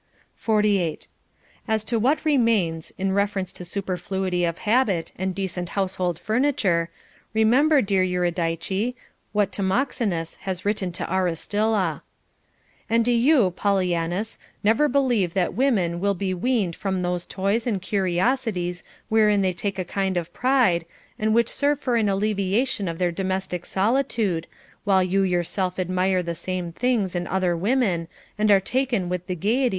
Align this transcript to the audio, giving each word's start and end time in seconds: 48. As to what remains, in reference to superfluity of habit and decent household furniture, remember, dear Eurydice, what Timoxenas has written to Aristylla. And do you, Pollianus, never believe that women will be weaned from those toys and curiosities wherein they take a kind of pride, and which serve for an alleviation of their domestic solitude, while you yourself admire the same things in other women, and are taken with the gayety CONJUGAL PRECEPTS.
48. 0.33 1.07
As 1.67 1.83
to 1.83 1.99
what 1.99 2.25
remains, 2.25 2.91
in 2.97 3.11
reference 3.11 3.51
to 3.53 3.63
superfluity 3.63 4.43
of 4.43 4.57
habit 4.65 5.11
and 5.15 5.35
decent 5.35 5.69
household 5.77 6.17
furniture, 6.17 6.89
remember, 7.35 7.83
dear 7.83 8.01
Eurydice, 8.01 8.95
what 9.31 9.51
Timoxenas 9.51 10.37
has 10.37 10.65
written 10.65 10.91
to 10.93 11.03
Aristylla. 11.05 12.01
And 12.89 13.05
do 13.05 13.11
you, 13.11 13.51
Pollianus, 13.51 14.39
never 14.63 14.89
believe 14.89 15.35
that 15.35 15.53
women 15.53 15.99
will 15.99 16.15
be 16.15 16.33
weaned 16.33 16.75
from 16.75 17.03
those 17.03 17.27
toys 17.27 17.67
and 17.67 17.79
curiosities 17.79 18.83
wherein 19.07 19.43
they 19.43 19.53
take 19.53 19.77
a 19.77 19.85
kind 19.85 20.17
of 20.17 20.33
pride, 20.33 20.83
and 21.19 21.31
which 21.35 21.47
serve 21.47 21.79
for 21.79 21.95
an 21.95 22.09
alleviation 22.09 22.87
of 22.87 22.97
their 22.97 23.11
domestic 23.11 23.67
solitude, 23.67 24.47
while 24.83 25.03
you 25.03 25.21
yourself 25.21 25.77
admire 25.77 26.23
the 26.23 26.33
same 26.33 26.71
things 26.71 27.15
in 27.15 27.27
other 27.27 27.55
women, 27.55 28.07
and 28.39 28.49
are 28.49 28.59
taken 28.59 29.07
with 29.07 29.27
the 29.27 29.35
gayety 29.35 29.39
CONJUGAL 29.39 29.61
PRECEPTS. 29.61 29.69